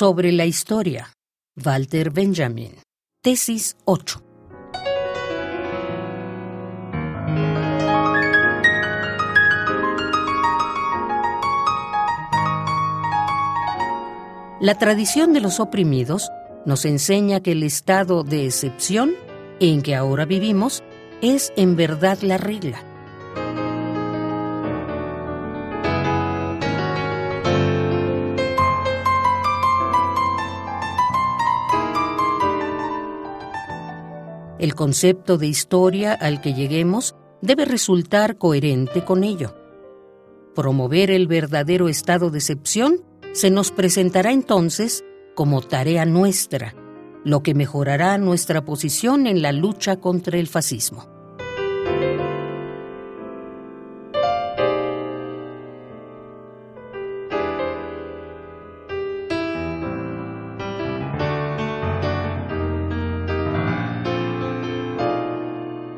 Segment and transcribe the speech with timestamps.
[0.00, 1.12] Sobre la historia.
[1.56, 2.70] Walter Benjamin.
[3.20, 4.22] Tesis 8.
[14.60, 16.30] La tradición de los oprimidos
[16.64, 19.16] nos enseña que el estado de excepción
[19.58, 20.84] en que ahora vivimos
[21.22, 22.84] es en verdad la regla.
[34.58, 39.54] El concepto de historia al que lleguemos debe resultar coherente con ello.
[40.54, 45.04] Promover el verdadero estado de excepción se nos presentará entonces
[45.36, 46.74] como tarea nuestra,
[47.24, 51.17] lo que mejorará nuestra posición en la lucha contra el fascismo.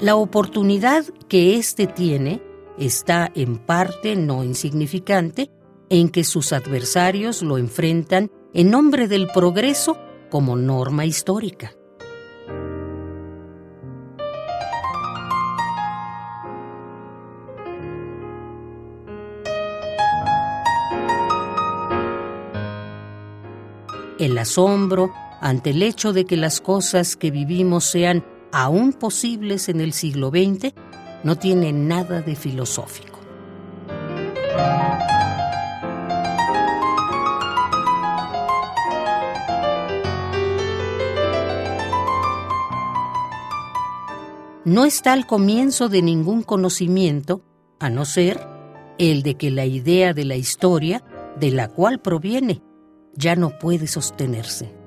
[0.01, 2.41] La oportunidad que éste tiene
[2.79, 5.51] está en parte no insignificante
[5.91, 9.99] en que sus adversarios lo enfrentan en nombre del progreso
[10.31, 11.75] como norma histórica.
[24.19, 25.13] El asombro
[25.43, 30.31] ante el hecho de que las cosas que vivimos sean aún posibles en el siglo
[30.31, 30.73] XX
[31.25, 33.11] no tiene nada de filosófico.
[44.71, 47.43] no está al comienzo de ningún conocimiento,
[47.81, 48.47] a no ser
[48.99, 51.03] el de que la idea de la historia,
[51.41, 52.63] de la cual proviene,
[53.15, 54.80] ya no puede sostenerse.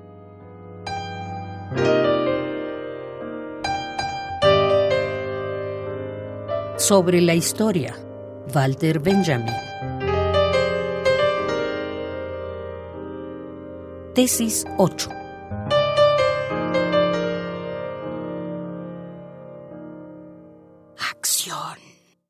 [6.84, 7.96] sobre la historia,
[8.54, 9.54] Walter Benjamin.
[14.14, 15.08] Tesis 8.
[20.98, 21.78] Acción.